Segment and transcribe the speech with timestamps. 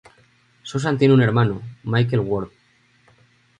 [0.63, 2.49] Susan tiene un hermano, Michael Ward.